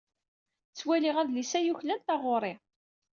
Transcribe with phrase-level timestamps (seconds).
[0.69, 2.53] Ttwaliɣ adlis-a yuklal taɣuri.